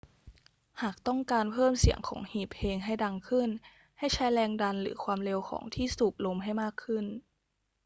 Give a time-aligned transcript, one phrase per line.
[0.81, 3.49] หากต้องการเพิ่มเสียงของหีบเพลงให้ดังขึ้น
[3.99, 7.05] ให้ใช้แรงดันหรือความเร็วของที่สูบลมให้มากขึ้น